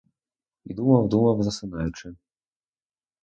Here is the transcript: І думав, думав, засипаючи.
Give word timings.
І 0.63 0.73
думав, 0.73 1.09
думав, 1.09 1.43
засипаючи. 1.43 2.15